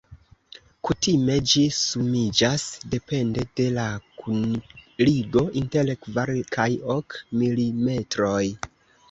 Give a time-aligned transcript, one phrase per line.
[0.87, 3.83] Kutime ĝi sumiĝas depende de la
[4.23, 8.43] kunligo inter kvar kaj ok milimetroj.